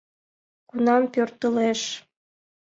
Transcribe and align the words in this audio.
—Кунам 0.69 1.03
пӧртылеш? 1.13 1.81